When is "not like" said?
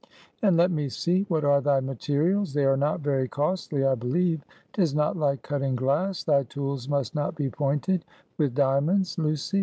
4.95-5.43